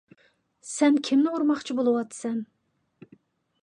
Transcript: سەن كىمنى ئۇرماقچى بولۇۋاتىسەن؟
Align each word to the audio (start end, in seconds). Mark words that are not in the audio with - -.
سەن 0.69 0.97
كىمنى 1.09 1.35
ئۇرماقچى 1.35 1.79
بولۇۋاتىسەن؟ 1.81 2.45